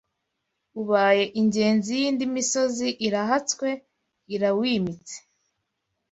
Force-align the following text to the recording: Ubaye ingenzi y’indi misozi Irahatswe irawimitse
Ubaye 0.81 1.23
ingenzi 1.41 1.91
y’indi 2.01 2.25
misozi 2.35 2.87
Irahatswe 3.07 3.69
irawimitse 4.35 5.15